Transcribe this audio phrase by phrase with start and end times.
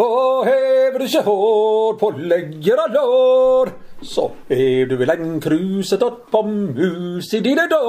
[0.00, 6.22] Og hever du ikke hår på legger og lår, så er du vel en krusedott
[6.32, 7.80] på mus i dine da.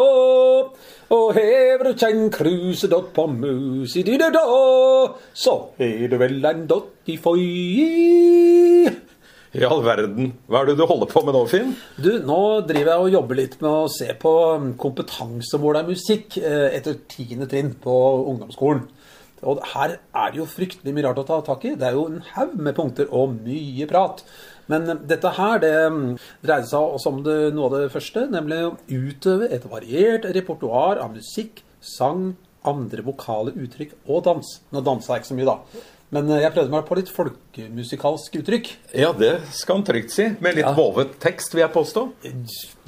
[1.15, 4.43] Og hever du ikke en krusedott på mus i dine da,
[5.31, 7.47] så er du vel en dott i foi.
[9.51, 10.33] I all verden.
[10.47, 11.73] Hva er det du holder på med nå, Finn?
[11.99, 14.33] Du, nå driver jeg og jobber litt med å se på
[14.79, 17.95] kompetansemål av musikk eh, etter tiende trinn på
[18.31, 18.85] ungdomsskolen.
[19.43, 21.75] Og her er det jo fryktelig mye rart å ta tak i.
[21.79, 24.21] Det er jo en haug med punkter og mye prat.
[24.69, 25.71] Men dette her det
[26.45, 31.01] dreier seg også om det, noe av det første, nemlig å utøve et variert repertoar
[31.01, 34.53] av musikk, sang, andre vokale uttrykk og dans.
[34.71, 35.87] Nå dansa jeg ikke så mye, da.
[36.11, 38.69] Men eh, jeg prøvde meg på litt folkemusikalsk uttrykk.
[38.99, 40.27] Ja, det skal han trygt si.
[40.43, 40.73] Med litt Ja.
[40.77, 42.03] vovet tekst, vil jeg påstå.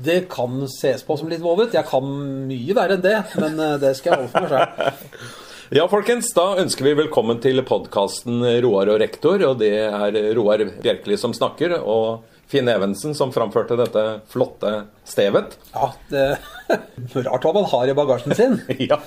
[0.04, 1.74] Det kan ses på som litt vovet.
[1.74, 2.04] Jeg kan
[2.50, 5.32] mye verre enn det, men eh, det skal jeg holde for meg sjøl.
[5.72, 9.40] Ja, folkens, da ønsker vi velkommen til podkasten Roar og rektor.
[9.48, 14.04] Og det er Roar Bjerkeli som snakker, og Finn Evensen som framførte dette
[14.34, 14.74] flotte
[15.08, 15.56] stevet.
[15.72, 16.26] Ja, det
[17.30, 18.60] Rart hva man har i bagasjen sin.
[18.92, 19.00] Ja.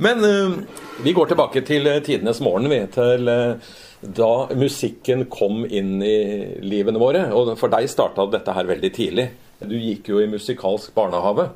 [0.00, 0.56] Men eh,
[1.04, 2.80] vi går tilbake til tidenes morgen, vi.
[2.94, 6.18] Til eh, da musikken kom inn i
[6.64, 7.26] livene våre.
[7.36, 9.28] Og for deg starta dette her veldig tidlig.
[9.60, 11.50] Du gikk jo i musikalsk barnehage.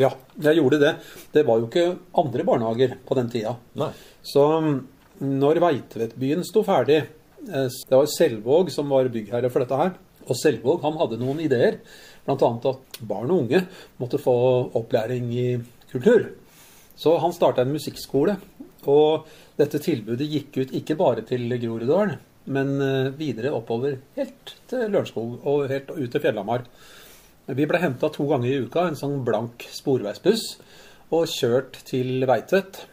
[0.00, 0.92] Ja, jeg gjorde det.
[1.34, 3.56] Det var jo ikke andre barnehager på den tida.
[3.76, 3.90] Nei.
[4.24, 4.78] Så mm,
[5.42, 9.92] når Veitvetbyen sto ferdig eh, Det var Selvåg som var byggherre for dette her.
[10.28, 11.80] Og Selvåg han hadde noen ideer.
[12.24, 12.36] Bl.a.
[12.38, 13.64] at barn og unge
[14.00, 14.34] måtte få
[14.78, 15.46] opplæring i
[15.90, 16.30] kultur.
[16.96, 18.38] Så han starta en musikkskole.
[18.88, 19.28] Og
[19.60, 22.16] dette tilbudet gikk ut ikke bare til Groruddalen,
[22.50, 26.64] men eh, videre oppover helt til Lørenskog og helt ut til Fjellhamar.
[27.48, 30.44] Vi ble henta to ganger i uka, en sånn blank sporveisbuss,
[31.12, 32.84] og kjørt til Veitvet.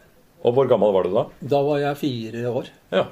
[0.44, 1.24] Og hvor gammel var du da?
[1.54, 2.70] Da var jeg fire år.
[2.92, 3.04] Ja.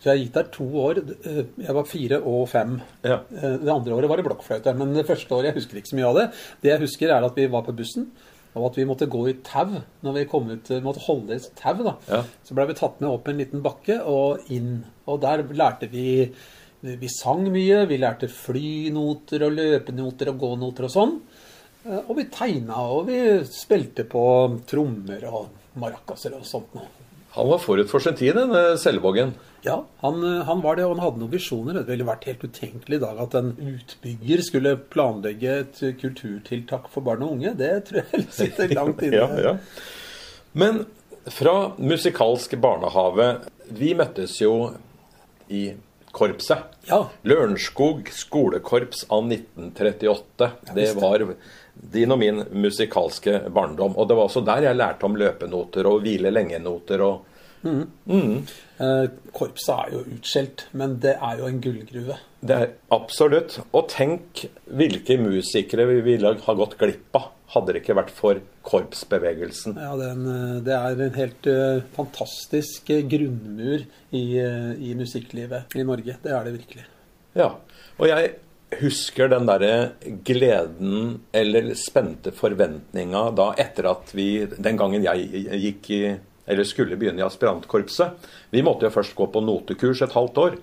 [0.00, 0.98] Så jeg gikk der to år.
[1.24, 2.80] Eh, Jeg var fire og fem.
[3.04, 3.20] ja.
[3.34, 4.74] Eh, Det andre året var det blokkfløyte.
[4.76, 6.26] Men det første året jeg husker ikke så mye av det.
[6.62, 8.10] Det jeg husker, er at vi var på bussen,
[8.54, 10.68] og at vi måtte gå i tau når vi kom ut.
[10.82, 11.96] Måtte holde i et tau, da.
[12.08, 12.22] Ja.
[12.44, 14.84] Så ble vi tatt med opp en liten bakke og inn.
[15.08, 16.32] Og der lærte vi
[16.84, 17.84] Vi sang mye.
[17.88, 21.14] Vi lærte flynoter og løpenoter og gånoter og sånn.
[21.86, 23.18] Eh, Og vi tegna, og vi
[23.48, 24.24] spilte på
[24.68, 25.48] trommer og
[25.80, 26.90] maracaser og sånt noe.
[27.34, 29.32] Han var forut for sin tid, den Selvågen.
[29.64, 31.80] Ja, han, eh, han var det, og han hadde noen visjoner.
[31.80, 37.00] Det ville vært helt utenkelig i dag at en utbygger skulle planlegge et kulturtiltak for
[37.02, 37.54] barn og unge.
[37.56, 39.24] Det tror jeg sitter langt inne.
[39.24, 39.56] Ja, ja.
[40.52, 40.84] Men
[41.32, 43.30] fra musikalsk barnehave
[43.72, 44.74] Vi møttes jo
[45.48, 45.70] i
[46.14, 46.70] korpset.
[46.88, 47.02] Ja.
[47.26, 50.50] Lørenskog skolekorps av 1938.
[50.76, 51.26] Det var
[51.94, 53.96] din og min musikalske barndom.
[53.98, 57.30] Og det var også der jeg lærte om løpenoter og hvile lenge-noter og
[57.64, 62.18] Eh, korpset er jo utskjelt, men det er jo en gullgruve.
[62.44, 63.56] Det er absolutt.
[63.72, 68.40] Og tenk hvilke musikere vi ville ha gått glipp av hadde det ikke vært for
[68.66, 69.76] korpsbevegelsen.
[69.78, 73.84] Ja, den, eh, det er en helt eh, fantastisk eh, grunnmur
[74.14, 76.18] i, i musikklivet i Norge.
[76.22, 76.86] Det er det virkelig.
[77.38, 77.50] Ja,
[77.98, 78.34] og jeg
[78.80, 79.74] husker den derre
[80.26, 86.00] gleden eller spente forventninga da etter at vi Den gangen jeg gikk i
[86.44, 88.26] eller skulle begynne i aspirantkorpset.
[88.52, 90.58] Vi måtte jo først gå på notekurs et halvt år.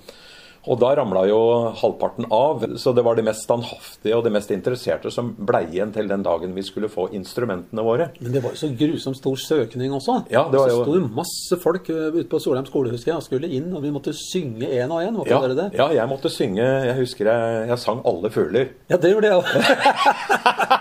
[0.70, 1.38] Og da ramla jo
[1.80, 5.90] halvparten av, så det var de mest standhaftige og de mest interesserte som blei igjen
[5.96, 8.12] til den dagen vi skulle få instrumentene våre.
[8.22, 10.20] Men det var jo så grusomt stor søkning også.
[10.30, 13.12] Ja, det var så jo- sto jo masse folk eh, ute på Solheim skole husker
[13.14, 15.18] jeg, og skulle inn, og vi måtte synge én og én.
[15.18, 15.68] Måtte Ja, dere det?
[15.80, 18.70] ja, jeg måtte synge Jeg husker jeg, jeg sang 'Alle fugler'.
[18.90, 20.78] Ja, det gjorde jeg òg.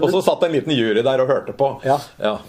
[0.00, 1.72] Og så satt en liten jury der og hørte på.
[1.86, 1.98] Ja.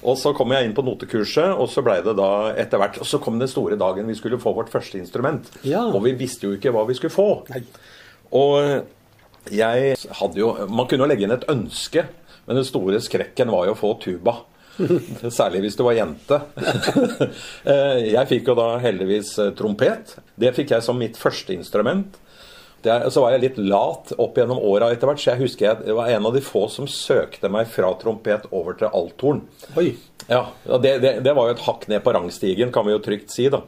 [0.02, 3.08] Og så kom jeg inn på notekurset, og så blei det da etter hvert Og
[3.08, 5.50] så kom den store dagen vi skulle få vårt første instrument.
[5.68, 5.84] Ja.
[5.90, 7.30] Og vi visste jo ikke hva vi skulle få.
[7.52, 7.64] Nei.
[8.38, 12.06] Og jeg hadde jo Man kunne jo legge inn et ønske,
[12.46, 14.42] men den store skrekken var jo å få tuba.
[15.40, 16.42] Særlig hvis du var jente.
[17.62, 20.16] Eh, jeg fikk jo da heldigvis eh, trompet.
[20.40, 22.16] Det fikk jeg som mitt første instrument.
[22.86, 25.86] Er- så var jeg litt lat opp gjennom åra etter hvert, så jeg husker jeg
[25.86, 29.44] det var en av de få som søkte meg fra trompet over til althorn.
[29.78, 29.92] Oi.
[30.28, 30.46] Ja,
[30.82, 33.50] det, det, det var jo et hakk ned på rangstigen, kan vi jo trygt si,
[33.50, 33.62] da.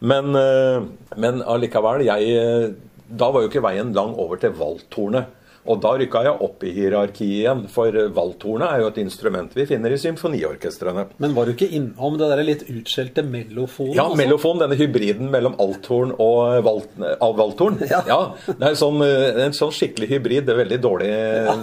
[0.00, 0.82] Men, eh,
[1.16, 2.68] men allikevel, jeg eh,
[3.08, 5.28] Da var jo ikke veien lang over til valthornet.
[5.66, 9.66] Og da rykka jeg opp i hierarkiet igjen, for valthornet er jo et instrument vi
[9.68, 11.06] finner i symfoniorkestrene.
[11.22, 13.94] Men var du ikke innom det der litt utskjelte mellofonen?
[13.96, 14.20] Ja, også?
[14.20, 16.96] mellofon, denne hybriden mellom althorn og valt,
[17.42, 17.80] valthorn.
[18.06, 18.20] Ja.
[18.46, 20.44] det er sånn, eh, en sånn skikkelig hybrid.
[20.46, 21.10] Det er veldig dårlig,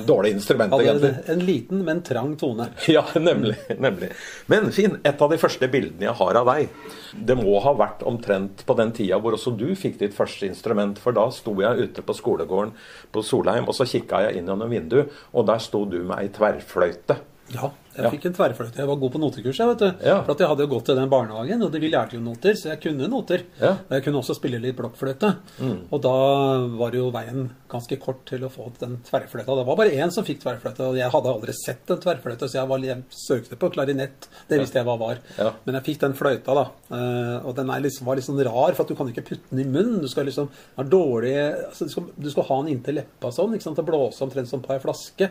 [0.07, 1.11] dårlig instrument, ja, egentlig.
[1.13, 2.69] en, en liten, men trang tone.
[2.93, 4.11] Ja, nemlig, nemlig.
[4.51, 6.73] Men Finn, et av de første bildene jeg har av deg,
[7.13, 10.99] det må ha vært omtrent på den tida hvor også du fikk ditt første instrument.
[11.01, 12.73] For da sto jeg ute på skolegården
[13.13, 16.33] på Solheim, og så kikka jeg inn gjennom vinduet, og der sto du med ei
[16.33, 17.19] tverrfløyte.
[17.53, 18.77] Ja, jeg fikk en tverrfløyte.
[18.81, 20.05] Jeg var god på notekurs, jeg, vet du.
[20.07, 20.15] Ja.
[20.23, 22.69] For at jeg hadde jo gått til den barnehagen, og de- lærte jo noter, så
[22.73, 23.43] jeg kunne noter.
[23.61, 25.29] Og jeg kunne også spille litt blokkfløyte.
[25.91, 26.13] Og da
[26.79, 29.55] var jo veien ganske kort til å få den tverrfløyta.
[29.57, 32.59] Det var bare én som fikk tverrfløyte, og jeg hadde aldri sett en tverrfløyte, så
[32.61, 34.27] jeg, var, jeg søkte på klarinett.
[34.49, 35.21] Det visste jeg hva var.
[35.65, 36.65] Men jeg fikk den fløyta, da.
[36.93, 39.63] Eh, Og den liksom, var litt sånn rar, for at du kan ikke putte den
[39.65, 40.01] i munnen.
[40.01, 41.33] Du skal liksom ha dårlig
[41.69, 43.79] altså du, skal, du skal ha den inntil leppa sånn, ikke sant?
[43.81, 45.29] og blåse omtrent som på ei flaske.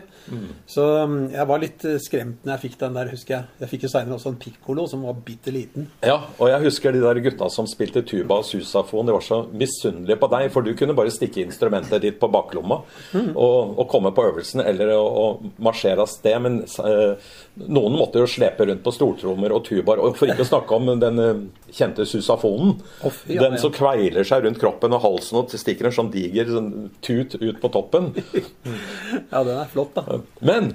[0.69, 3.49] Så um, jeg var litt skremt jeg fikk den der, husker jeg.
[3.63, 5.87] Jeg fikk jo seinere også en pikkolo som var bitte liten.
[6.05, 9.07] Ja, og jeg husker de der gutta som spilte tuba og susafon.
[9.07, 12.81] De var så misunnelige på deg, for du kunne bare stikke instrumentet ditt på baklomma
[13.13, 15.25] og, og komme på øvelsen eller å, å
[15.63, 16.37] marsjere av sted.
[16.43, 17.33] Men eh,
[17.67, 20.01] noen måtte jo slepe rundt på stortrommer og tubaer.
[20.03, 22.75] Og for ikke å snakke om den eh, kjente susafonen.
[23.03, 26.49] Oh, ja, den som kveiler seg rundt kroppen og halsen og stikker en sånn diger
[26.51, 26.71] sånn,
[27.05, 28.13] tut ut på toppen.
[29.33, 30.19] Ja, den er flott, da.
[30.45, 30.71] Men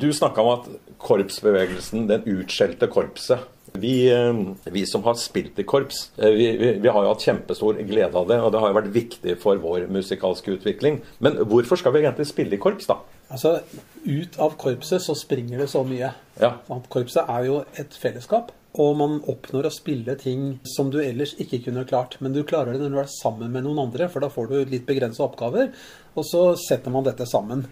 [0.00, 0.68] du snakka om at
[1.10, 6.72] korpsbevegelsen, den utskjelte korpset vi, eh, vi som har spilt i korps, eh, vi, vi,
[6.72, 8.40] vi har jo hatt kjempestor glede av det.
[8.42, 11.00] Og det har jo vært viktig for vår musikalske utvikling.
[11.18, 13.00] Men hvorfor skal vi egentlig spille i korps, da?
[13.30, 13.60] Altså,
[14.06, 16.12] ut av korpset så springer det så mye.
[16.40, 16.56] Ja.
[16.90, 18.54] Korpset er jo et fellesskap.
[18.78, 22.14] Og man oppnår å spille ting som du ellers ikke kunne klart.
[22.22, 24.70] Men du klarer det når du er sammen med noen andre, for da får du
[24.70, 25.72] litt begrensa oppgaver.
[26.14, 27.66] Og så setter man dette sammen.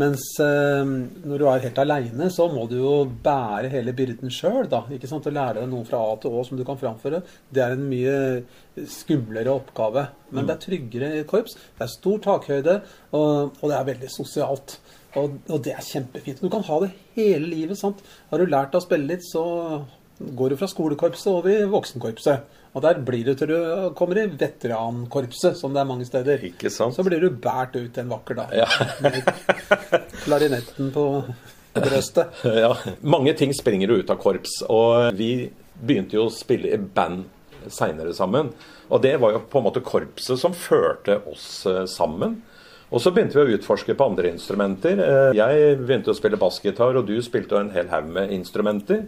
[0.00, 2.94] Mens eh, når du er helt aleine, så må du jo
[3.24, 4.66] bære hele byrden sjøl.
[4.66, 7.22] Å lære deg noe fra A til Å som du kan framføre,
[7.54, 8.16] det er en mye
[8.90, 10.08] skumlere oppgave.
[10.34, 11.54] Men det er tryggere i korps.
[11.78, 12.80] Det er stor takhøyde,
[13.14, 14.78] og, og det er veldig sosialt.
[15.14, 16.42] Og, og det er kjempefint.
[16.42, 17.78] Du kan ha det hele livet.
[17.78, 18.02] sant?
[18.32, 19.44] Har du lært deg å spille litt, så
[20.18, 22.62] går du fra skolekorpset over i voksenkorpset.
[22.74, 23.58] Og der blir du til du
[23.94, 26.42] kommer i veterankorpset, som det er mange steder.
[26.48, 26.96] Ikke sant?
[26.96, 28.54] Så blir du båret ut en vakker dag.
[28.58, 28.66] Ja.
[30.24, 31.04] Klarinetten på
[31.74, 32.40] brøstet.
[32.64, 32.72] ja.
[33.06, 34.60] Mange ting springer jo ut av korps.
[34.70, 35.30] Og vi
[35.74, 37.28] begynte jo å spille i band
[37.72, 38.50] seinere sammen.
[38.92, 42.40] Og det var jo på en måte korpset som førte oss eh, sammen.
[42.94, 45.00] Og så begynte vi å utforske på andre instrumenter.
[45.02, 49.06] Eh, Jeg begynte å spille bassgitar, og du spilte en hel haug med instrumenter.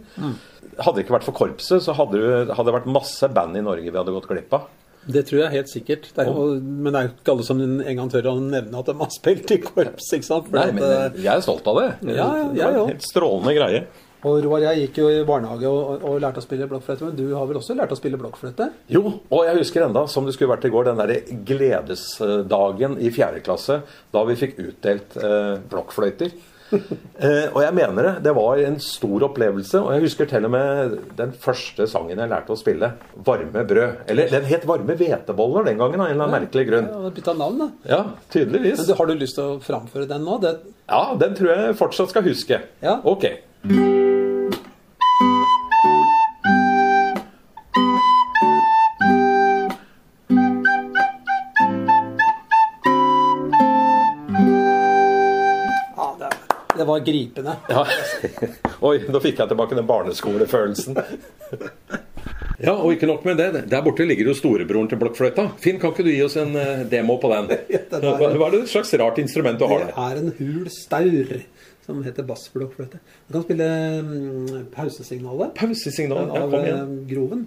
[0.77, 3.63] Hadde det ikke vært for korpset, så hadde det hadde det vært masse band i
[3.65, 4.67] Norge vi hadde gått glipp av.
[5.07, 6.09] Det tror jeg helt sikkert.
[6.15, 8.81] Det er jo, men det er jo ikke alle som en gang tør å nevne
[8.81, 10.09] at de har spilt i korps.
[10.17, 10.49] ikke sant?
[10.49, 11.87] For Nei, men eh, jeg er stolt av det.
[12.09, 13.79] Ja, ja, det var en helt strålende greie.
[14.27, 17.15] og Roar, jeg gikk jo i barnehage og, og, og lærte å spille blokkfløyte, men
[17.21, 18.67] du har vel også lært å spille blokkfløyte?
[18.91, 23.13] Jo, og jeg husker enda, som det skulle vært i går, den derre gledesdagen i
[23.15, 23.79] fjerde klasse
[24.11, 26.35] da vi fikk utdelt eh, blokkfløyter.
[26.73, 28.13] Eh, og jeg mener det.
[28.27, 29.81] Det var en stor opplevelse.
[29.81, 32.91] Og jeg husker til og med den første sangen jeg lærte å spille.
[33.17, 34.03] 'Varme brød'.
[34.07, 36.89] Eller den het 'Varme hveteboller' den gangen, av en eller annen merkelig grunn.
[36.91, 37.69] Ja, Bytta navn, da.
[37.87, 38.87] Ja, tydeligvis.
[38.87, 40.41] Men Har du lyst til å framføre den nå?
[40.41, 40.57] Det,
[40.89, 42.61] Ja, den tror jeg fortsatt skal huske.
[42.81, 42.99] Ja.
[43.03, 43.25] Ok.
[56.87, 57.53] Var gripende.
[57.69, 57.83] Ja.
[58.87, 60.97] Oi, nå fikk jeg tilbake den barneskolefølelsen.
[62.57, 63.59] Ja, og ikke nok med det.
[63.69, 65.43] Der borte ligger jo storebroren til blokkfløyta.
[65.61, 67.51] Finn, kan ikke du gi oss en eh, demo på den?
[68.01, 69.99] Hva er det slags rart instrument du har Det der?
[70.07, 71.35] er en hul staur
[71.85, 72.97] som heter bassblokkfløyte.
[73.29, 73.69] Du kan spille
[74.01, 76.25] mm, pausesignalet Pausesignal.
[76.33, 76.81] Ja, av kom igjen.
[76.81, 77.45] av groven.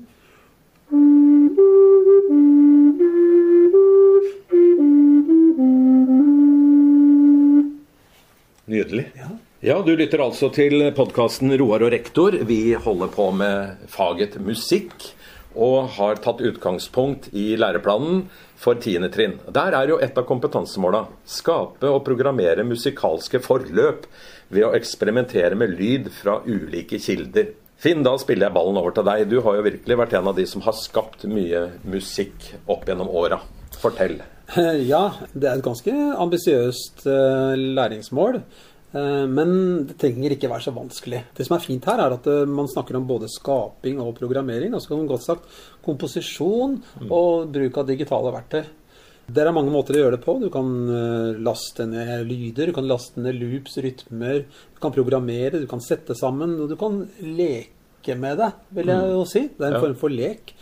[8.70, 9.10] Nydelig.
[9.18, 9.29] Ja.
[9.60, 12.32] Ja, du lytter altså til podkasten Roar og rektor.
[12.48, 14.94] Vi holder på med faget musikk.
[15.52, 18.22] Og har tatt utgangspunkt i læreplanen
[18.56, 19.10] for 10.
[19.12, 19.34] trinn.
[19.52, 24.08] Der er jo et av kompetansemåla skape og programmere musikalske forløp
[24.48, 27.52] ved å eksperimentere med lyd fra ulike kilder.
[27.76, 29.28] Finn, da spiller jeg ballen over til deg.
[29.28, 33.12] Du har jo virkelig vært en av de som har skapt mye musikk opp gjennom
[33.12, 33.42] åra.
[33.76, 34.22] Fortell.
[34.82, 38.40] Ja, det er et ganske ambisiøst eh, læringsmål.
[38.90, 39.52] Eh, men
[39.86, 41.22] det trenger ikke være så vanskelig.
[41.36, 44.74] Det som er fint her, er at eh, man snakker om både skaping og programmering.
[44.74, 48.62] Altså kan man godt sagt komposisjon og bruk av digitale verktøy.
[49.30, 50.36] Det er mange måter å gjøre det på.
[50.42, 54.42] Du kan eh, laste ned lyder, du kan laste ned loops, rytmer.
[54.74, 59.14] Du kan programmere, du kan sette sammen, og du kan leke med det, vil jeg
[59.14, 59.44] jo si.
[59.54, 60.54] Det er en form for lek.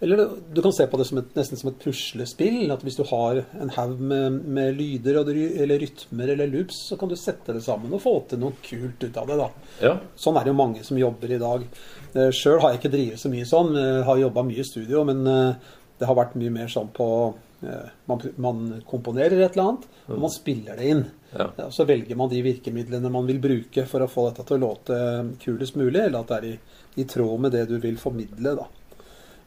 [0.00, 2.70] Eller du kan se på det som et, nesten som et puslespill.
[2.72, 7.10] At hvis du har en haug med, med lyder eller rytmer eller loops, så kan
[7.10, 9.36] du sette det sammen og få til noe kult ut av det.
[9.42, 9.50] da.
[9.84, 9.92] Ja.
[10.16, 11.68] Sånn er det jo mange som jobber i dag.
[12.14, 13.76] Eh, Sjøl har jeg ikke drevet så mye sånn.
[13.76, 17.10] Jeg har jobba mye i studio, men eh, det har vært mye mer sånn på
[17.68, 21.04] eh, man, man komponerer et eller annet, og man spiller det inn.
[21.36, 21.50] Ja.
[21.60, 24.64] Ja, Så velger man de virkemidlene man vil bruke for å få dette til å
[24.64, 24.96] låte
[25.44, 26.58] kulest mulig, eller at det er i,
[27.04, 28.56] i tråd med det du vil formidle.
[28.64, 28.70] da.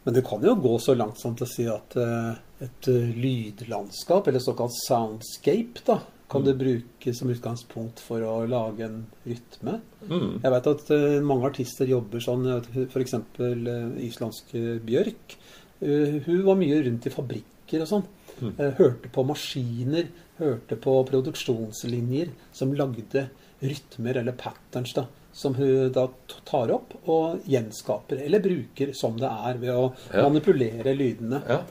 [0.04, 2.34] Men det kan jo gå så langt som til å si at eh,
[2.66, 8.88] et eh, lydlandskap, eller såkalt soundscape, da, kan du bruke som utgangspunkt for å lage
[8.88, 9.78] en rytme.
[10.10, 10.42] Mm.
[10.44, 12.48] Jeg vet at eh, mange artister jobber sånn,
[12.90, 13.16] f.eks.
[13.40, 15.38] Uh, islandske Bjørk.
[15.84, 18.06] Hun var mye rundt i fabrikker og sånn.
[18.34, 18.54] Mm.
[18.80, 20.08] hørte på maskiner,
[20.40, 23.28] hørte på produksjonslinjer som lagde
[23.62, 25.06] rytmer eller patterns, da.
[25.34, 26.08] Som hun da
[26.46, 30.28] tar opp og gjenskaper, eller bruker som det er, ved å Ja.
[30.30, 31.42] manipulere lydene.
[31.50, 31.62] ja.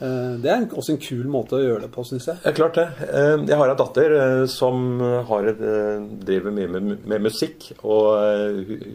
[0.00, 2.36] Eh, det er også en kul måte å gjøre det på, syns jeg.
[2.46, 2.84] Er klart det.
[3.02, 5.42] Eh, Jeg har en datter eh, som har
[6.22, 7.72] driver mye med, med musikk.
[7.82, 8.14] Og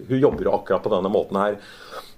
[0.08, 1.58] hun- jobber jo akkurat på denne måten her.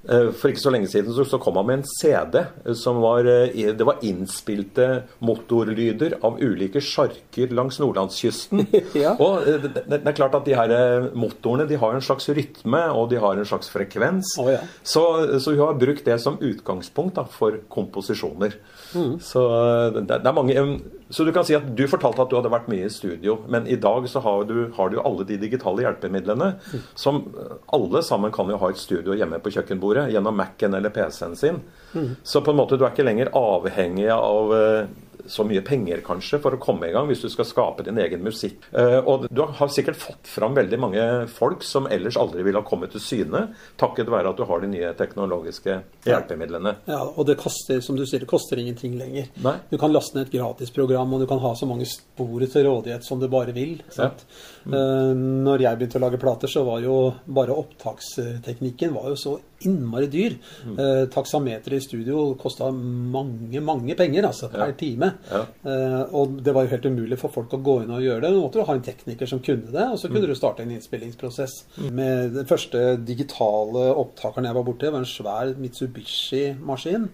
[0.05, 2.99] Eh, For ikke så lenge siden så, så kom han med en CD eh, som
[3.01, 4.87] var eh, Det var innspilte
[5.25, 8.65] motorlyder av ulike sjarker langs nordlandskysten.
[8.95, 9.11] Ja.
[9.19, 10.71] Og det, det er klart at de her
[11.17, 14.35] motorene de har en slags rytme, og de har en slags frekvens.
[14.41, 14.61] Oh, ja.
[14.87, 15.03] Så,
[15.43, 18.55] så hun har brukt det som utgangspunkt da, for komposisjoner.
[18.93, 20.65] Så, eh, det, det er mange,
[21.09, 23.67] så du kan si at du fortalte at du hadde vært mye i studio, men
[23.69, 26.51] i dag så har du, har du alle de digitale hjelpemidlene
[26.97, 30.93] som eh, alle sammen kan jo ha et studio hjemme på kjøkkenbordet gjennom Mac-en eller
[30.95, 31.61] PC-en sin.
[32.23, 34.87] Så på en måte du er ikke lenger avhengig av eh,
[35.31, 38.23] så mye penger kanskje for å komme i gang hvis du skal skape din egen
[38.25, 38.67] musikk.
[38.71, 42.67] Eh, og du har sikkert fått fram veldig mange folk som ellers aldri ville ha
[42.67, 43.45] kommet til syne,
[43.81, 46.75] takket være at du har de nye teknologiske hjelpemidlene.
[46.89, 49.31] Ja, og det koster, som du sier, det koster ingenting lenger.
[49.45, 49.57] Nei.
[49.71, 53.05] Du kan laste ned et gratisprogram, og du kan ha så mange spor til rådighet
[53.07, 53.77] som du bare vil.
[53.93, 54.25] Sant?
[54.65, 56.95] Eh, når jeg begynte å lage plater, så var jo
[57.27, 59.33] bare opptaksteknikken var jo så
[59.65, 60.35] innmari dyr.
[60.65, 65.11] Eh, taksameteret i studio kosta mange, mange penger altså, per time.
[65.31, 65.43] Ja.
[65.69, 68.33] Eh, og det var jo helt umulig for folk å gå inn og gjøre det.
[68.35, 70.73] Du måtte jo ha en tekniker som kunne det, og så kunne du starte en
[70.75, 71.55] innspillingsprosess.
[71.91, 77.09] Med Den første digitale opptakeren jeg var borti, var en svær Mitsubishi-maskin.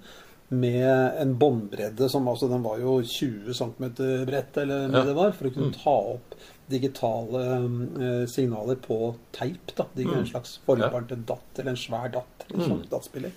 [0.51, 3.86] Med en båndbredde som altså den var jo 20 cm
[4.27, 5.05] bredt, eller hva Ja.
[5.08, 6.36] det var, for å kunne ta opp
[6.72, 8.98] digitale eh, signaler på
[9.36, 9.74] teip.
[9.78, 12.46] da, de, En slags forløperen til DAT, eller en svær DAT.
[12.50, 13.32] eller en DAT-spiller.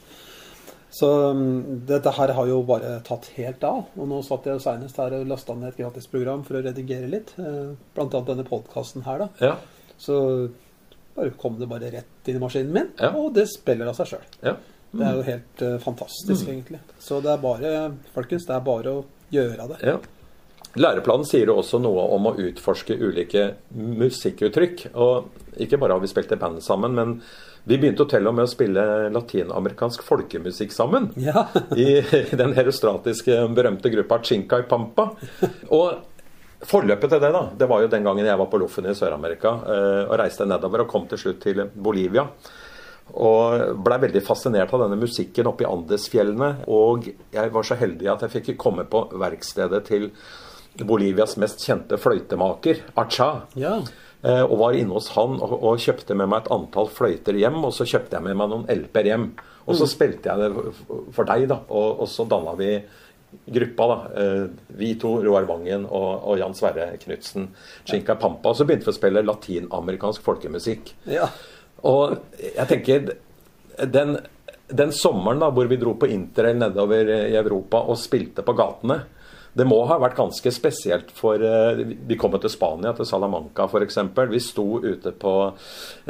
[0.95, 3.81] Så um, dette her har jo bare tatt helt av.
[3.99, 7.09] Og nå satt jeg jo senest her og lasta ned et gratisprogram for å redigere
[7.11, 7.33] litt.
[7.43, 9.29] eh, Blant annet denne podkasten her, da.
[9.43, 9.57] Ja.
[9.99, 10.21] Så
[11.17, 13.11] bare kom det bare rett inn i maskinen min, Ja.
[13.15, 14.31] og det spiller av seg sjøl.
[14.47, 14.55] ja.
[14.95, 16.79] Det er jo helt eh, fantastisk, egentlig.
[17.03, 17.71] Så det er bare,
[18.15, 19.79] folkens, det er bare å gjøre det.
[19.83, 19.97] Ja.
[20.75, 24.89] Læreplanen sier også noe om å utforske ulike musikkuttrykk.
[24.99, 27.19] Og ikke bare har vi spilt i band sammen, men
[27.65, 28.83] vi begynte til og med å spille
[29.15, 31.13] latinamerikansk folkemusikk sammen.
[31.21, 31.47] Ja.
[31.79, 32.03] I
[32.37, 35.13] den herostratiske, berømte gruppa Chincay Pampa.
[35.71, 38.95] Og forløpet til det, da, det var jo den gangen jeg var på Loffen i
[38.97, 42.27] Sør-Amerika eh, og reiste nedover og kom til slutt til Bolivia.
[43.21, 46.65] Og blei veldig fascinert av denne musikken oppe i Andesfjellene.
[46.73, 50.09] Og jeg var så heldig at jeg fikk komme på verkstedet til
[50.83, 53.31] Bolivias mest kjente fløytemaker, Acha.
[53.55, 53.79] ja.
[54.25, 57.59] Eh, og var inne hos han og, og kjøpte med meg et antall fløyter hjem.
[57.69, 59.27] Og så kjøpte jeg med meg noen LP-er hjem.
[59.69, 60.73] Og så spilte jeg det
[61.13, 61.59] for deg, da.
[61.69, 62.71] Og, og så danna vi
[63.53, 63.99] gruppa, da.
[64.23, 64.47] Eh,
[64.81, 67.51] vi to, Roar Vangen og, og Jan Sverre Knutsen,
[67.85, 68.55] Chinca Pampa.
[68.55, 70.97] Og så begynte vi å spille latinamerikansk folkemusikk.
[71.19, 71.29] ja.
[71.85, 73.11] Og jeg tenker
[73.93, 74.15] den,
[74.73, 79.03] den sommeren da, hvor vi dro på interrail nedover i Europa og spilte på gatene
[79.55, 83.99] det må ha vært ganske spesielt for eh, Vi kom til Spania, til Salamanca f.eks.
[84.33, 85.35] Vi sto ute på,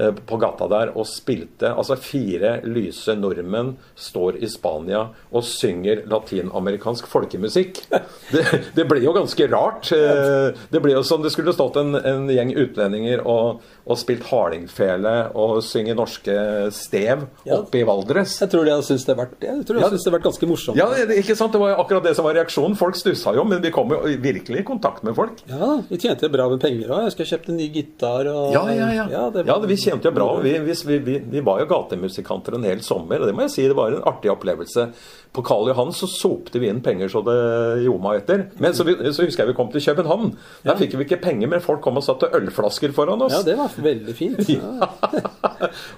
[0.01, 1.75] eh, på gata der og spilte.
[1.75, 7.83] Altså fire lyse nordmenn står i Spania og synger latinamerikansk folkemusikk.
[8.35, 8.41] Det,
[8.75, 9.91] det blir jo ganske rart.
[9.93, 14.25] Eh, Det blir jo som det skulle stått en, en gjeng utlendinger og, og spilt
[14.31, 16.35] hardingfele og synge norske
[16.75, 18.39] stev oppe i Valdres.
[18.41, 20.81] Jeg tror de hadde syntes det, vært- syntes det vært ganske morsomt.
[20.81, 20.89] Ja,
[21.21, 21.53] ikke sant?
[21.55, 22.77] Det var akkurat det som var reaksjonen.
[22.81, 25.43] Folk stussa jo, men vi kom jo virkelig i kontakt med folk.
[25.51, 27.09] Ja, vi tjente bra med penger òg.
[27.09, 29.07] Jeg skal kjøpe en ny gitar og Ja, ja, ja.
[29.13, 30.29] Ja, det ja vi tjente jo bra.
[30.45, 33.69] Vi, vi, vi, vi var jo gatemusikanter en hel sommer, og det må jeg si,
[33.71, 34.89] det var en artig opplevelse.
[35.35, 37.35] På Karl Johan så sopte vi inn penger så det
[37.85, 38.47] ljoma etter.
[38.63, 40.33] Men så, vi, så husker jeg vi kom til København.
[40.65, 43.35] Der fikk vi ikke penger, men folk kom og satte ølflasker foran oss.
[43.35, 44.47] Ja, det var veldig fint.
[44.55, 44.89] Ja.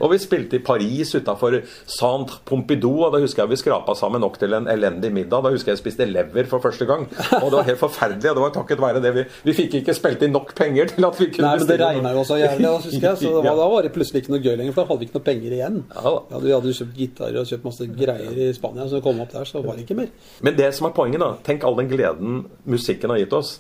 [0.01, 1.59] og vi spilte i Paris utafor
[1.91, 5.45] Centre Pompidou, og da husker jeg vi skrapa sammen nok til en elendig middag.
[5.45, 7.05] Da husker jeg jeg spiste lever for første gang,
[7.43, 8.31] og det var helt forferdelig.
[8.31, 11.05] Og det var takket være det vi Vi fikk ikke spilt inn nok penger til
[11.09, 13.21] at vi kunne Nei, men det regna jo også jævlig, husker jeg.
[13.21, 13.55] Så var, Ja.
[13.61, 15.57] da var det plutselig ikke noe gøy lenger, for da hadde vi ikke noe penger
[15.59, 15.79] igjen.
[15.93, 16.15] Ja.
[16.33, 19.37] Ja, vi hadde jo kjøpt gitarer og kjøpt masse greier i Spania, så kom opp
[19.37, 20.11] der, så var det ikke mer.
[20.47, 23.57] Men det som er poenget, da Tenk all den gleden musikken har gitt oss.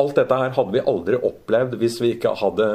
[0.00, 2.70] Alt dette her hadde vi aldri opplevd hvis vi ikke hadde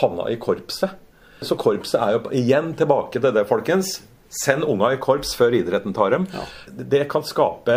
[0.00, 0.96] havna i korpset.
[1.44, 3.98] Så korpset er jo igjen tilbake til det, folkens.
[4.34, 6.26] Send unga i korps før idretten tar dem.
[6.70, 7.76] Det kan skape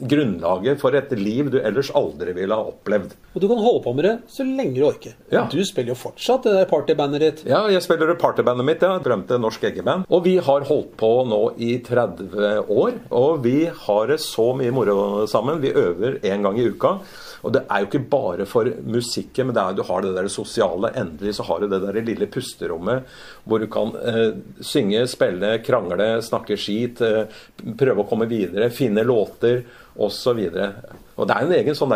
[0.00, 3.14] grunnlaget for et liv du ellers aldri ville ha opplevd.
[3.34, 5.16] Og du kan holde på med det så lenge du orker.
[5.32, 5.44] Ja.
[5.52, 7.44] Du spiller jo fortsatt det der partybandet ditt.
[7.48, 8.96] Ja, jeg spiller det partybandet mitt, ja.
[9.02, 10.08] Drømte norsk eggeband.
[10.10, 12.98] Og vi har holdt på nå i 30 år.
[13.16, 15.62] Og vi har det så mye moro sammen.
[15.62, 16.98] Vi øver én gang i uka.
[17.46, 20.28] Og det er jo ikke bare for musikken, men det er, du har det der
[20.32, 20.90] sosiale.
[20.98, 23.06] Endelig så har du det der lille pusterommet
[23.46, 27.42] hvor du kan eh, synge, spille, krangle, snakke skit, eh,
[27.78, 29.62] prøve å komme videre, finne låter
[29.98, 30.42] osv.
[30.50, 31.94] Det er en egen sånn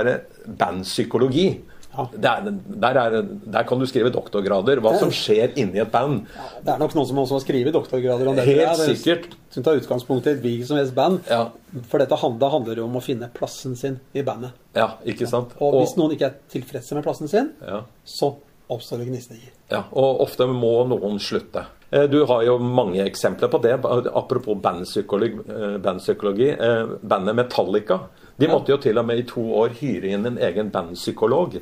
[0.61, 1.49] bandpsykologi.
[1.91, 2.05] Ja.
[2.23, 3.15] Er, der, er,
[3.51, 4.79] der kan du skrive doktorgrader.
[4.85, 6.29] Hva som skjer inni et band.
[6.63, 8.45] Det er nok noen som også har skrevet doktorgrader om det.
[8.47, 8.79] Helt.
[8.79, 9.35] Det- sikkert.
[9.51, 11.19] Som tar utgangspunkt i et hvilket som helst band.
[11.27, 11.49] Ja.
[11.91, 14.55] For dette handler, handler om å finne plassen sin i bandet.
[14.79, 15.57] Ja, ikke sant?
[15.59, 18.37] Og hvis noen ikke er tilfredse med plassen sin, ja, så
[18.71, 19.51] oppstår det gnisninger.
[19.73, 21.67] ja, og ofte må noen slutte.
[21.93, 23.73] Eh, Du har jo mange eksempler på det.
[24.15, 25.39] Apropos bandpsykologi.
[25.49, 28.01] eh, bandpsykologi eh, bandet Metallica
[28.41, 31.59] de måtte jo til og med i to år hyre inn en egen bandpsykolog.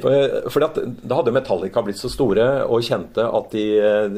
[0.00, 3.64] For, fordi at Da hadde Metallica blitt så store og kjente at de,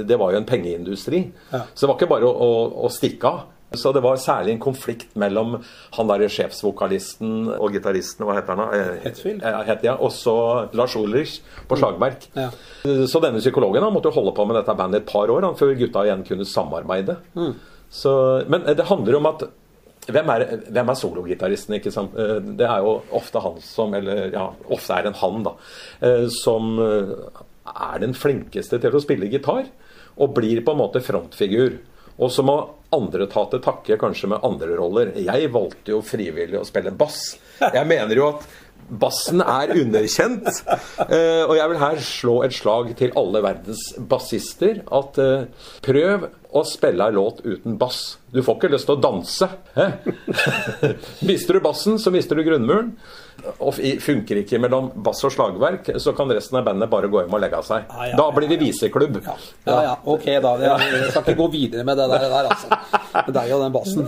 [0.04, 1.32] det var jo en pengeindustri.
[1.50, 1.62] Ja.
[1.75, 3.40] Så det var ikke bare å, å, å stikke av.
[3.81, 5.57] Så det var særlig en konflikt mellom
[5.97, 8.78] han derre sjefsvokalisten og gitaristen, hva heter han da?
[8.78, 9.43] Het, Hetfield.
[9.43, 10.35] eh, heter jeg, og så
[10.76, 12.28] Lars Ulrich på slagverk.
[12.37, 12.49] Ja.
[12.85, 15.57] Så denne psykologen han måtte jo holde på med dette bandet et par år han,
[15.59, 17.16] før gutta igjen kunne samarbeide.
[17.95, 18.14] Så,
[18.50, 19.45] men det handler om at
[20.04, 21.78] hvem er, hvem er sologitaristen?
[21.78, 22.12] ikke sant?
[22.19, 25.52] Eh, Det er jo ofte han som Eller ja, ofte er det en han, da.
[26.04, 27.14] eh, Som eh,
[27.73, 29.64] er den flinkeste til å spille gitar.
[30.21, 31.78] Og blir på en måte frontfigur.
[32.23, 32.59] Og så må
[32.94, 35.14] andre ta til takke kanskje med andre roller.
[35.18, 37.35] Jeg valgte jo frivillig å spille bass.
[37.61, 38.47] Jeg mener jo at
[38.85, 40.49] Bassen er underkjent.
[41.08, 44.82] Eh, og jeg vil her slå et slag til alle verdens bassister.
[44.93, 45.47] At eh,
[45.84, 48.19] prøv å spille en låt uten bass.
[48.34, 49.49] Du får ikke lyst til å danse.
[51.28, 52.95] Mister du bassen, så mister du grunnmuren.
[53.60, 57.34] Og funker ikke mellom bass og slagverk, så kan resten av bandet bare gå hjem
[57.34, 57.88] og legge av seg.
[57.90, 59.19] Ah, ja, da blir det viseklubb.
[59.26, 59.34] Ja,
[59.88, 60.52] ja, ok da.
[60.62, 62.78] Jeg, jeg skal ikke gå videre med det der, der altså.
[63.34, 64.06] Det er jo den bassen.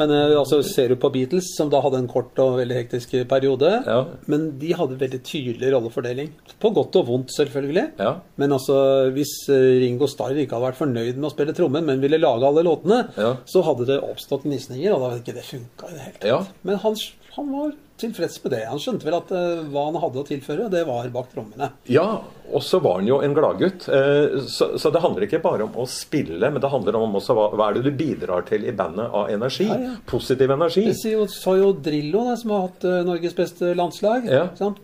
[0.00, 3.14] Men eh, altså, ser du på Beatles, som da hadde en kort og veldig hektisk
[3.30, 4.00] periode, Ja.
[4.32, 6.32] men de hadde veldig tydelig rollefordeling.
[6.60, 7.86] På godt og vondt, selvfølgelig.
[8.00, 8.16] Ja.
[8.40, 8.76] Men altså,
[9.16, 12.46] hvis eh, Ringo Starr ikke hadde vært fornøyd med å spille trommen, men ville lage
[12.46, 13.34] alle låtene, Ja.
[13.44, 16.30] så hadde det oppstått gnisninger, og da hadde ikke det funka i det hele tatt.
[16.30, 16.44] Ja.
[16.62, 16.96] Men han,
[17.36, 18.58] han var tilfreds med det.
[18.68, 21.70] Han skjønte vel at uh, hva han hadde å tilføre, det var bak trommene.
[21.88, 22.20] Ja,
[22.52, 23.86] og så var han jo en gladgutt.
[23.88, 27.32] Uh, Så, så det handler ikke bare om å spille, men det handler om også
[27.38, 29.64] hva, hva er det du bidrar til i bandet av energi.
[29.70, 29.94] Ja.
[30.06, 30.84] Positiv energi.
[30.90, 34.28] Det sier jo, sa jo Drillo, da, som har hatt uh, Norges beste landslag.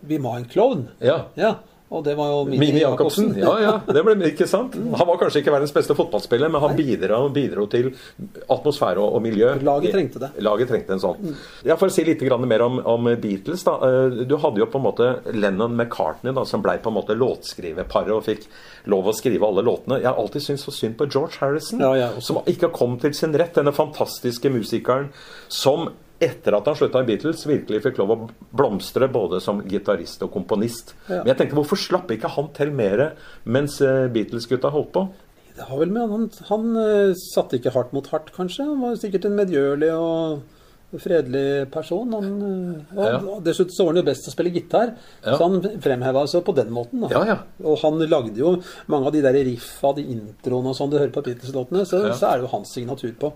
[0.01, 0.87] Vi må ha en klovn.
[1.05, 1.19] Ja.
[1.37, 1.53] Ja,
[1.93, 3.31] og det var jo Mini, Mini Jacobsen.
[3.39, 4.75] Ja, ja, det ble ikke sant.
[4.75, 7.91] Han var kanskje ikke verdens beste fotballspiller, men han bidro, bidro til
[8.51, 9.53] atmosfære og, og miljø.
[9.63, 10.31] Laget trengte det.
[10.43, 11.33] Laget trengte en sånn.
[11.67, 13.63] Ja, For å si litt mer om, om Beatles.
[13.67, 13.77] da.
[13.87, 17.15] Eh, Du hadde jo på en måte Lennon McCartney, da, som blei på en måte
[17.17, 18.47] låtskriverparet og fikk
[18.91, 20.01] lov å skrive alle låtene.
[20.01, 23.35] Jeg har alltid syntes så synd på George Harrison, Ja, som ikke kom til sin
[23.37, 23.53] rett.
[23.55, 25.11] Denne fantastiske musikeren
[25.51, 25.89] som
[26.25, 28.17] etter at han slutta i Beatles, virkelig fikk lov å
[28.55, 30.95] blomstre både som gitarist og komponist.
[31.07, 31.21] Ja.
[31.21, 33.05] Men jeg tenkte, hvorfor slapp ikke han til mer
[33.43, 35.05] mens eh, Beatles-gutta holdt på?
[35.53, 38.65] Det har vel med Han, han eh, satte ikke hardt mot hardt, kanskje.
[38.71, 40.43] Han var sikkert en medgjørlig og
[40.99, 42.11] fredelig person.
[42.13, 43.17] Han, eh, og, Ja.
[43.19, 45.37] og Dessuten så var han jo best til å spille gitar, Ja.
[45.37, 47.01] så han fremheva seg på den måten.
[47.01, 47.07] Da.
[47.09, 47.37] Ja, ja.
[47.63, 51.11] Og han lagde jo mange av de der riffa, de introene og sånn du hører
[51.11, 52.13] på Beatles-låtene, så, Ja.
[52.13, 53.33] så er det jo hans signatur på.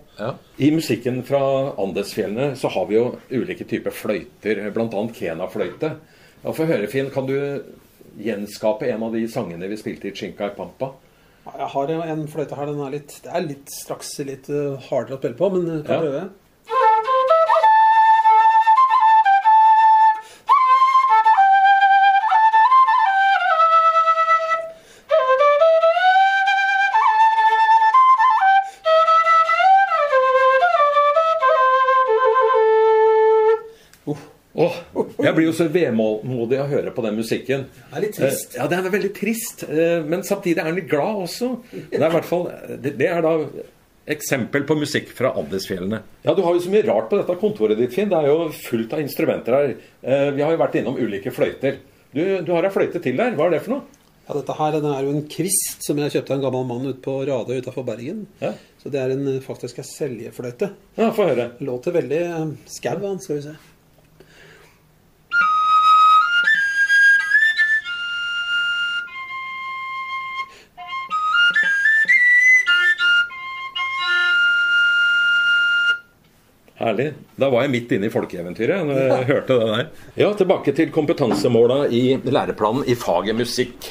[0.60, 5.08] I musikken fra Andesfjellene så har vi jo ulike typer fløyter, bl.a.
[5.14, 5.96] Kena-fløyte.
[6.46, 7.64] Og For å høre, Finn, kan du
[8.20, 10.92] gjenskape en av de sangene vi spilte i Chinca i Pampa?
[11.48, 15.16] Jeg har en- fløyte her, den er litt Det er litt straks litt eh, hardere
[15.16, 16.02] å spille på, men jeg kan Ja.
[16.02, 16.30] prøve.
[35.38, 37.66] Blir jo så vemodig å høre på den musikken.
[37.72, 38.56] Det er litt trist.
[38.56, 39.64] Eh, Ja, den er veldig trist.
[39.70, 41.54] eh, Men samtidig er den litt glad også.
[41.72, 42.50] Det er hvert fall
[42.82, 43.36] Det, er da
[44.08, 46.02] eksempel på musikk fra Andesfjellene.
[46.24, 48.10] Ja, du har jo så mye rart på dette kontoret ditt, Finn.
[48.10, 49.76] Det er jo fullt av instrumenter her.
[50.04, 51.78] Eh, Vi har jo vært innom ulike fløyter.
[52.14, 53.36] Du, du har ei fløyte til der.
[53.36, 53.84] Hva er det for noe?
[54.28, 56.88] Ja, dette her den er jo en kvist som jeg kjøpte av en gammel mann
[56.90, 58.26] ute på Radøy utafor Bergen.
[58.42, 58.54] Ja.
[58.82, 60.72] Så det er en, faktisk ei seljefløyte.
[60.98, 61.52] Ja, Få høre.
[61.64, 62.22] Låter veldig
[62.68, 63.18] skau.
[63.24, 63.56] Skal vi se.
[76.78, 77.08] Herlig.
[77.42, 79.88] Da var jeg midt inne i folkeeventyret når jeg hørte det der.
[80.20, 83.88] Ja, Tilbake til kompetansemåla i læreplanen i faget musikk.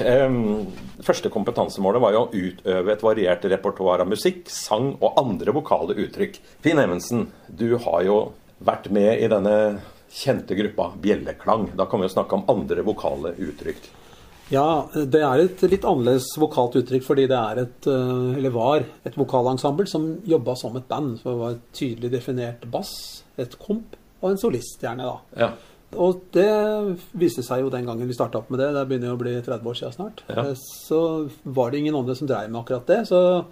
[1.07, 5.99] Første kompetansemålet var jo å utøve et variert repertoar av musikk, sang og andre vokale
[6.07, 6.39] uttrykk.
[6.63, 8.21] Finn Evensen, du har jo
[8.63, 9.57] vært med i denne
[10.17, 11.73] kjente gruppa Bjelleklang.
[11.77, 13.91] Da kan vi jo snakke om andre vokale uttrykk.
[14.53, 18.85] Ja, det er et litt annerledes vokalt uttrykk, fordi det er et, eh, eller var,
[19.05, 21.17] et vokalensemble som jobba som et band.
[21.23, 22.93] For det var et tydelig definert bass,
[23.43, 25.17] et komp og en solist, gjerne da.
[25.37, 25.51] Ja.
[25.99, 26.47] Og det
[27.19, 29.35] viste seg jo den gangen vi starta opp med det, det begynner jo å bli
[29.43, 30.43] 30 år siden snart, Ja.
[30.47, 33.07] eh, så var det ingen andre som dreiv med akkurat det.
[33.09, 33.45] Så,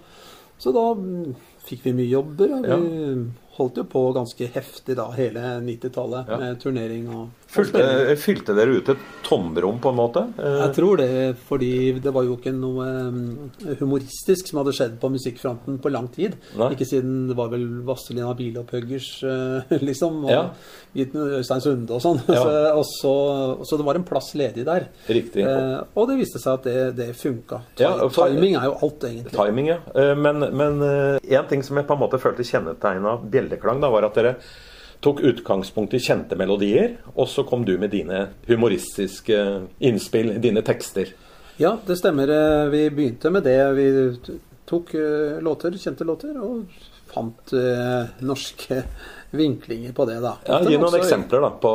[0.57, 1.35] så da mm,
[1.67, 6.37] fikk vi mye jobber, og vi holdt jo på ganske heftig da hele 90-tallet Ja.
[6.37, 10.21] med turnering og Fylte, fylte dere ut et tomrom, på en måte?
[10.37, 11.09] Eh, Jeg tror det,
[11.47, 11.69] fordi
[12.03, 16.35] det var jo ikke noe mm, humoristisk som hadde skjedd på musikkfronten på lang tid.
[16.59, 16.73] Nei.
[16.75, 20.43] Ikke siden det var vel Vazelina Bilopphøggers, eh, liksom, og Ja.
[20.95, 22.21] Øystein Sunde og sånn.
[22.35, 22.43] Ja.
[22.43, 23.13] Så, så,
[23.67, 24.89] så det var en plass ledig der.
[25.07, 25.43] Riktig.
[25.47, 27.61] Eh, og det viste seg at det, det funka.
[27.79, 29.33] Ja, for- Timing er jo alt, egentlig.
[29.35, 29.79] Timing, ja.
[29.95, 33.89] Eh, Men, men eh, en ting som jeg på en måte følte kjennetegna Bjelleklang, da,
[33.93, 34.35] var at dere
[35.05, 39.37] tok utgangspunkt i kjente melodier, og så kom du med dine humoristiske
[39.85, 41.11] innspill, dine tekster.
[41.61, 42.27] Ja, det stemmer.
[42.33, 43.59] Eh, Vi begynte med det.
[43.77, 43.85] Vi
[44.67, 46.65] tok eh, låter, kjente låter, og
[47.13, 48.81] fant eh, norske
[49.39, 50.33] vinklinger på det, da.
[50.49, 51.73] Ja, gi noen også- eksempler da, på,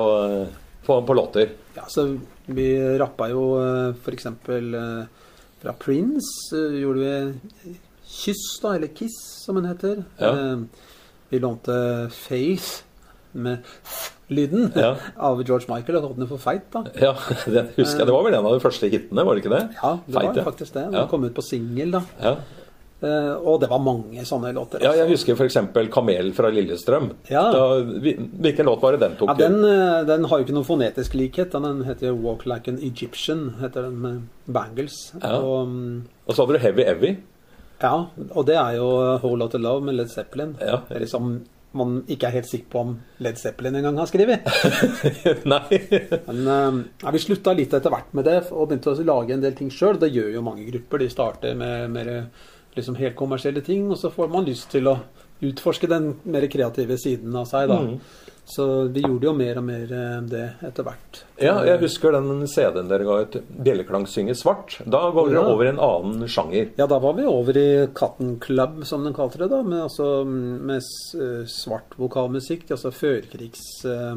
[0.86, 1.54] på, på låter.
[1.78, 2.08] Ja, så
[2.50, 2.66] vi
[2.98, 3.44] rappa jo
[3.94, 4.26] f.eks.
[5.62, 7.74] fra Prince gjorde vi
[8.10, 10.02] Kyss, da, eller Kiss, som den heter.
[10.18, 10.32] Ja.
[11.30, 11.76] Vi lånte
[12.10, 12.82] Faith
[13.34, 13.58] med
[14.30, 14.94] lyden Ja.
[15.16, 16.84] av George Michael og kalte den for Feit, da.
[17.00, 17.12] Ja,
[17.46, 18.06] det husker jeg.
[18.06, 19.64] Det var vel en av de første hitene, var det ikke det?
[19.82, 20.44] Ja, det Feit, var ja.
[20.52, 20.84] faktisk det.
[20.90, 21.06] Den Ja.
[21.10, 22.02] kom ut på singel, da.
[22.22, 22.36] Ja.
[23.00, 24.82] Uh, Og det var mange sånne låter.
[24.84, 24.98] ja, altså.
[25.00, 25.56] jeg husker f.eks.
[25.90, 27.06] 'Kamel fra Lillestrøm'.
[27.30, 27.46] Ja.
[27.50, 29.30] Da, hvilken låt var det den tok?
[29.30, 31.50] Ja, den, eh, den har jo ikke noen fonetisk likhet.
[31.52, 34.20] Den heter 'Walk Like an Egyptian', heter den med
[34.52, 35.14] bangles.
[35.22, 35.38] Ja.
[35.40, 37.16] Og, mm, Og så hadde du 'Heavy Evy'.
[37.82, 38.04] ja,
[38.36, 40.56] og det er jo 'Whole Lotta Love' med Led Zeppelin.
[40.60, 40.80] Ja.
[40.88, 41.40] Det er liksom
[41.76, 44.46] man ikke er helt sikker på om Led Zeppelin engang har skrevet.
[45.52, 45.80] Nei.
[46.26, 49.44] Men eh, ja, vi slutta litt etter hvert med det og begynte å lage en
[49.44, 50.00] del ting sjøl.
[50.00, 51.04] Det gjør jo mange grupper.
[51.04, 52.12] De starter med mer
[52.76, 54.98] liksom helt kommersielle ting, og så får man lyst til å
[55.42, 57.78] utforske den mer kreative siden av seg, da.
[57.80, 58.00] Mm.
[58.50, 61.20] Så vi gjorde jo mer og mer eh, det etter hvert.
[61.38, 64.80] Ja, jeg husker den CD-en dere ga ut, 'Bjelleklang synger svart'.
[64.90, 65.52] Da var dere Ja.
[65.54, 66.70] over i en annen sjanger.
[66.76, 70.24] Ja, da var vi over i Katten Club, som den kalte det, da, med, altså,
[70.26, 70.82] med
[71.14, 73.84] eh, svart vokalmusikk, altså førkrigs...
[73.84, 74.16] eh,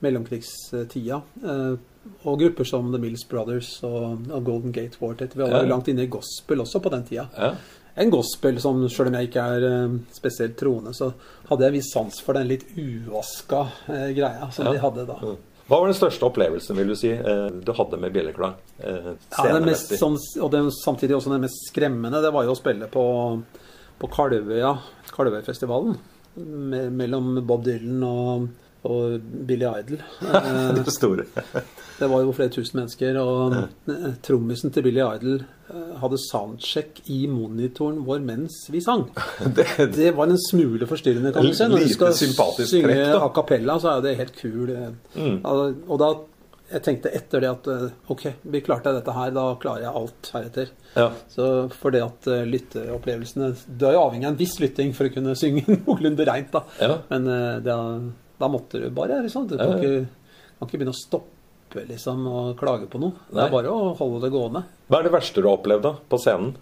[0.00, 1.20] mellomkrigstida.
[1.44, 1.76] eh,
[2.24, 5.34] og grupper som The Mills Brothers og, og Golden Gate Quartet.
[5.36, 5.68] Vi var Ja.
[5.68, 7.26] langt inne i gospel også på den tida.
[7.36, 7.50] Ja.
[8.00, 11.10] En gospel som, selv om jeg ikke er eh, spesielt troende, så
[11.50, 14.72] hadde jeg viss sans for den litt uvaska eh, greia som Ja.
[14.72, 15.18] de hadde da.
[15.70, 18.56] Hva var den største opplevelsen vil du si, eh, du hadde med bjelleklang?
[18.82, 22.56] Eh, Ja, det mest, sånn, og det, samtidig også det mest skremmende, det var jo
[22.56, 23.04] å spille på,
[24.00, 24.72] på Kalvøya,
[25.14, 25.98] Kalvøyfestivalen.
[26.40, 28.48] Me, mellom Bob Dylan og,
[28.88, 30.00] og Billy Idol.
[30.24, 31.26] Eh, det store.
[32.00, 33.56] det var jo flere tusen mennesker, og
[33.92, 39.04] eh, trommisen til Billy Idol eh, hadde soundcheck i monitoren vår mens vi sang.
[39.56, 39.66] Det,
[39.98, 41.68] Det var en smule forstyrrende, kan du se.
[41.68, 44.70] Når du skal synge a cappella, så er det helt kul.
[44.72, 44.90] eh.
[45.20, 45.40] Mm.
[45.44, 46.10] Og, og da
[46.70, 50.28] jeg tenkte etter det at eh, ok, vi klarte dette her, da klarer jeg alt
[50.36, 50.68] heretter.
[50.94, 51.08] ja.
[51.28, 55.12] Så for det at lytteopplevelsene Du er jo avhengig av en viss lytting for å
[55.12, 56.62] kunne synge noenlunde reint, da.
[56.80, 56.96] Ja.
[57.10, 57.78] Men det da,
[58.40, 59.46] da måtte du bare liksom.
[59.50, 60.08] Du kan, ikke,
[60.58, 63.28] kan ikke begynne å stoppe liksom og klage på noe.
[63.30, 64.64] Det er bare å holde det gående.
[64.88, 66.56] Hva er det verste du har opplevd da, på scenen?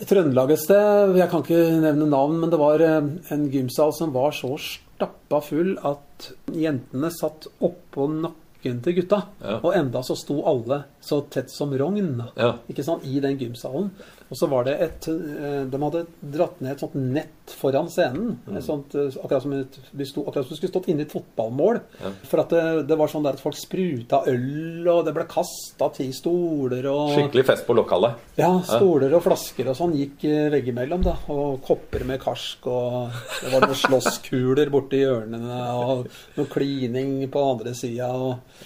[0.00, 3.94] I Trøndelag et sted, jeg kan ikke nevne navn, men det var eh, en gymsal
[3.96, 9.22] som var så stappa full at jentene satt oppå nakken til gutta.
[9.42, 9.58] Ja.
[9.60, 12.22] Og enda så sto alle så tett som rogn.
[12.36, 12.56] Ja.
[12.70, 13.92] ikke sant, i den gymsalen.
[14.26, 16.00] Og så var det et eh, De hadde
[16.34, 18.32] dratt ned et sånt nett foran scenen.
[18.64, 21.12] Sånt, eh, akkurat, som et, de sto, akkurat som det skulle stått inne i et
[21.14, 21.78] fotballmål.
[22.02, 22.10] Ja.
[22.26, 25.88] For at det, det var sånn der at folk spruta øl, og det ble kasta
[25.94, 28.18] ti stoler og Skikkelig fest på lokalet.
[28.40, 31.14] Ja, stoler og flasker og sånn gikk eh, veggimellom, da.
[31.30, 36.06] Og kopper med karsk, og det var noen slåsskuler borti hjørnene, og
[36.40, 38.10] noe klining på andre sida,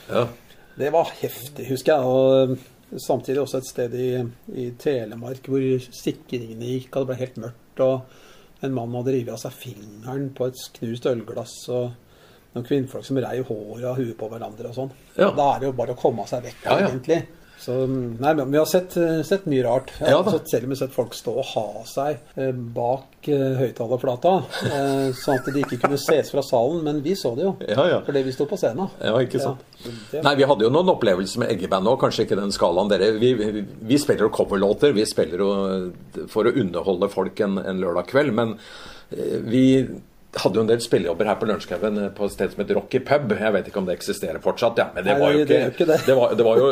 [0.08, 0.24] Ja.
[0.80, 2.04] det var heftig, husker jeg.
[2.16, 2.58] Og
[2.98, 4.08] samtidig også et sted i,
[4.58, 5.62] i Telemark hvor
[5.94, 7.82] sikringene gikk, og det ble helt mørkt.
[7.84, 11.56] Og en mann hadde revet av seg fingeren på et knust ølglass.
[11.72, 11.90] Og
[12.54, 14.90] noen kvinnfolk som reiv håret av huet på hverandre og sånn.
[15.16, 15.30] Ja.
[15.36, 16.88] Da er det jo bare å komme seg vekk, Ja, ja.
[16.90, 17.20] egentlig.
[17.60, 19.90] Så, nei, men Vi har sett, eh, sett mye rart.
[20.00, 22.52] Jeg Ja har sett, selv om vi har sett folk stå og ha seg eh,
[22.56, 26.80] bak eh, eh, sånn at de ikke kunne ses fra salen.
[26.86, 28.00] Men vi så det jo, Ja, ja.
[28.06, 28.88] fordi vi sto på scenen.
[29.00, 29.60] Ja, ikke sant.
[29.84, 32.88] Ja, det- Nei, Vi hadde jo noen opplevelser med Eggeband òg, kanskje ikke den skalaen
[32.88, 33.12] dere.
[33.18, 35.92] Vi, vi, vi spiller jo coverlåter, vi spiller jo
[36.28, 38.32] for å underholde folk en, en lørdag kveld.
[38.32, 38.56] Men
[39.44, 39.86] vi
[40.38, 43.00] hadde jo en del spillejobber her på Lunsjskauen eh, på et sted som heter Rocky
[43.02, 43.32] Pub.
[43.34, 45.88] Jeg vet ikke om det eksisterer fortsatt, ja, men det var jo ikke, gjør ikke
[45.90, 45.98] det.
[46.06, 46.68] det, var, det var jo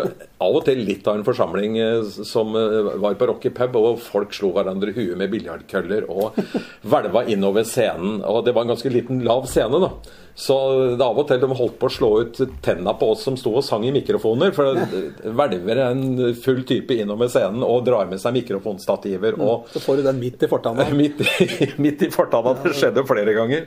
[0.46, 3.98] av og til litt av en forsamling eh, som eh, var på Rocky Pub, og
[4.04, 6.38] folk slo hverandre i huet med biljardkøller og
[6.90, 8.22] hvelva innover scenen.
[8.22, 9.92] Og det var en ganske liten, lav scene, da.
[10.38, 10.54] Så
[10.94, 13.56] det av og til de holdt på å slå ut tenna på oss som sto
[13.58, 14.52] og sang i mikrofoner.
[14.54, 16.04] For det hvelver en
[16.38, 19.34] full type innover scenen og drar med seg mikrofonstativer.
[19.42, 20.86] og Så får du den midt i fortanna.
[21.00, 22.54] midt i, midt i fortanna.
[22.62, 23.66] Det skjedde flere ganger.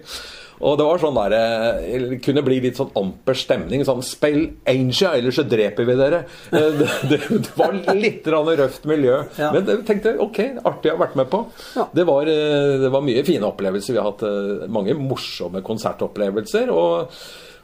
[0.61, 3.83] Og det var sånn der, eh, det kunne bli litt sånn amper stemning.
[3.87, 6.23] Sånn Spill Angel, ellers så dreper vi dere.
[6.51, 9.17] Eh, Det, det, det var litt røft miljø.
[9.37, 9.51] Ja.
[9.53, 11.43] Men jeg tenkte ok, artig å ha vært med på.
[11.75, 11.87] Ja.
[11.93, 13.95] Det, var, eh, det var mye fine opplevelser.
[13.95, 16.71] Vi har hatt mange morsomme konsertopplevelser.
[16.73, 17.15] og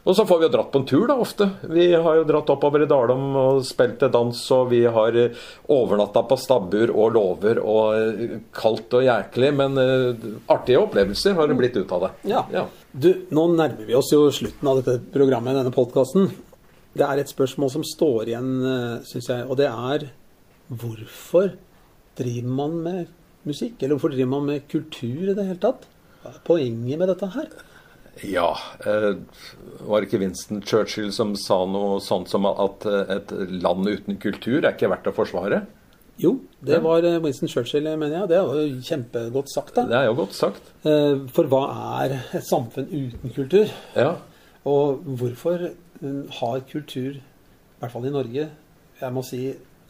[0.04, 1.48] og så får vi jo dratt på en tur, da, ofte.
[1.68, 5.46] Vi har jo dratt oppover i Dalom og spilt til dans, og vi har eh,
[5.74, 9.50] overnatta på stabbur og låver og eh, kaldt og jæklig.
[9.58, 12.12] Men eh, artige opplevelser har det blitt ut av det.
[12.30, 12.64] Ja.
[12.92, 16.30] Du, nå nærmer vi oss jo slutten av dette programmet, denne podkasten.
[16.98, 18.52] Det er et spørsmål som står igjen,
[19.06, 20.08] syns jeg, og det er
[20.68, 21.52] hvorfor
[22.18, 23.02] driver man med
[23.48, 23.76] musikk?
[23.82, 25.84] Eller hvorfor driver man med kultur i det hele tatt?
[26.22, 27.52] Hva er poenget med dette her?
[28.26, 28.50] Ja,
[28.86, 29.14] eh,
[29.86, 34.18] var det ikke Winston Churchill som sa noe sånt som at eh, et land uten
[34.22, 35.60] kultur er ikke verdt å forsvare?
[36.18, 36.32] Jo,
[36.66, 38.30] det var eh, Winston Churchill, mener jeg.
[38.32, 39.84] Det var jo kjempegodt sagt, da.
[39.86, 40.72] Det er jo godt sagt.
[40.82, 41.62] Eh, For hva
[42.02, 43.70] er et samfunn uten kultur?
[43.94, 44.16] Ja.
[44.66, 45.68] Og hvorfor
[46.40, 48.48] har kultur, i hvert fall i Norge,
[48.98, 49.44] jeg må si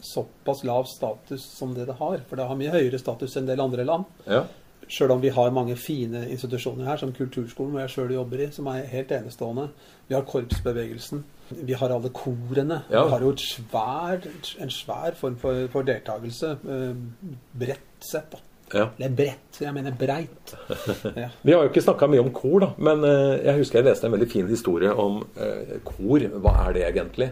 [0.05, 2.21] såpass lav status som det det har?
[2.29, 4.05] For det har mye høyere status enn en del andre land.
[4.29, 4.45] ja.
[4.89, 8.47] Sjøl om vi har mange fine institusjoner her, som Kulturskolen, hvor jeg sjøl jobber i,
[8.55, 9.67] som er helt enestående.
[10.09, 11.23] Vi har korpsbevegelsen.
[11.69, 12.81] Vi har alle korene.
[12.89, 13.03] Ja.
[13.05, 14.25] Vi har jo et svær,
[14.65, 16.55] en svær form for, for deltakelse.
[16.65, 18.41] eh, Bredt sett, da.
[18.79, 18.87] ja.
[18.97, 20.55] Eller bredt, jeg mener breit.
[21.21, 21.29] Ja.
[21.43, 24.09] Vi har jo ikke snakka mye om kor, da, men eh, jeg husker jeg leste
[24.09, 26.25] en veldig fin historie om eh, kor.
[26.41, 27.29] Hva er det egentlig?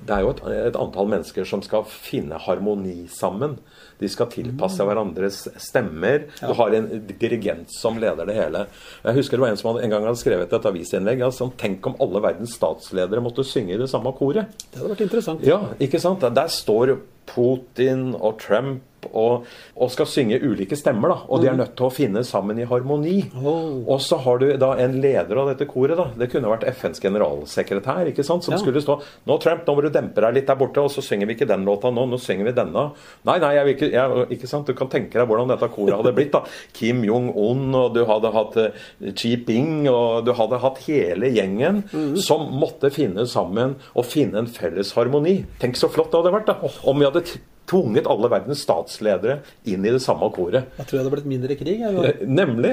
[0.00, 3.58] Det er jo et, et antall mennesker som skal finne harmoni sammen.
[4.00, 6.24] De skal tilpasse hverandres stemmer.
[6.40, 6.88] Du har en
[7.20, 8.64] dirigent som leder det hele.
[9.04, 11.24] Jeg husker det var en som hadde, en gang hadde skrevet et avisinnlegg.
[11.26, 14.54] Altså, Tenk om alle verdens statsledere måtte synge i det samme koret.
[14.70, 15.44] Det hadde vært interessant.
[15.46, 16.24] Ja, ikke sant?
[16.24, 16.96] Der står
[17.30, 21.18] Putin og Trump og, og skal synge ulike stemmer, da.
[21.28, 23.16] Og de er nødt til å finne sammen i harmoni.
[23.40, 23.80] Oh.
[23.90, 26.08] Og så har du da en leder av dette koret, da.
[26.20, 28.44] Det kunne vært FNs generalsekretær, ikke sant.
[28.44, 28.60] Som Ja.
[28.60, 31.26] skulle stå Nå, Trump, nå må du dempe deg litt der borte, og så synger
[31.26, 32.92] vi ikke den låta nå, nå synger vi denne.
[33.24, 34.66] Nei, nei, jeg vil ikke, jeg, ikke sant.
[34.66, 36.44] Du kan tenke deg hvordan dette koret hadde blitt, da.
[36.76, 41.84] Kim Jong-un, og du hadde hatt eh, Xi Ping, og du hadde hatt hele gjengen
[42.20, 45.40] som måtte finne sammen og finne en felles harmoni.
[45.62, 46.74] Tenk så flott det hadde vært, da.
[46.90, 47.24] Om vi hadde
[47.70, 49.38] tvunget alle verdens statsledere
[49.70, 50.68] inn i det samme koret.
[50.80, 51.80] Jeg tror det hadde blitt mindre krig.
[51.80, 52.04] Jeg.
[52.10, 52.72] Eh, Nemlig.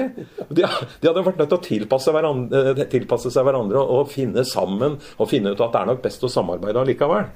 [0.50, 4.10] De, de hadde vært nødt til å tilpasse, hverandre, eh, tilpasse seg hverandre og, og
[4.12, 7.30] finne sammen og finne ut at det er nok best å samarbeide allikevel.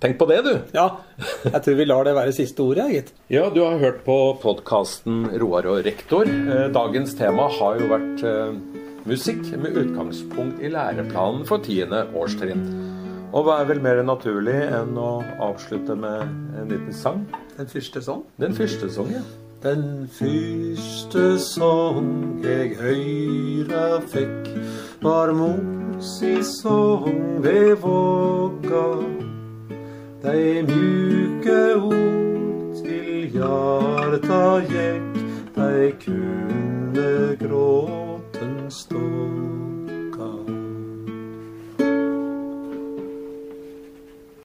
[0.00, 0.52] Tenk på det, du.
[0.76, 0.84] Ja,
[1.42, 3.08] jeg tror vi lar det være siste ordet, gitt.
[3.34, 6.28] Ja, du har hørt på podkasten Roar og rektor.
[6.30, 8.26] Eh, Dagens tema har jo vært
[9.08, 12.62] musikk med utgangspunkt i læreplanen for tiende årstrinn.
[13.30, 16.24] Og hva er vel mer naturlig enn å avslutte med
[16.58, 17.22] en liten sang?
[17.54, 18.24] Den første sang?
[18.42, 19.28] Den første sangen.
[19.62, 24.48] Den første sang jeg høyra fikk,
[25.04, 25.60] var mor
[26.00, 28.86] si sang ved våga.
[30.24, 37.14] Dei mjuke ord til hjarta gikk, dei kunne
[37.44, 39.59] gråten stå.